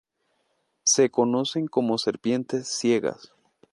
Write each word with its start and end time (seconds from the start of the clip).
Se 0.81 1.11
conocen 1.11 1.67
como 1.67 1.99
serpientes 1.99 2.67
ciegas. 2.67 3.33